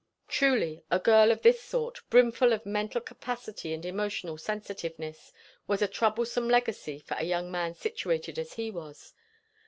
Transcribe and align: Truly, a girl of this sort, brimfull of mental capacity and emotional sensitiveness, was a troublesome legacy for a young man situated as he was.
Truly, 0.27 0.83
a 0.89 0.97
girl 0.97 1.29
of 1.31 1.43
this 1.43 1.61
sort, 1.61 2.01
brimfull 2.09 2.53
of 2.53 2.65
mental 2.65 2.99
capacity 2.99 3.71
and 3.71 3.85
emotional 3.85 4.35
sensitiveness, 4.35 5.31
was 5.67 5.83
a 5.83 5.87
troublesome 5.87 6.49
legacy 6.49 6.97
for 6.97 7.13
a 7.19 7.23
young 7.23 7.51
man 7.51 7.75
situated 7.75 8.39
as 8.39 8.53
he 8.53 8.71
was. 8.71 9.13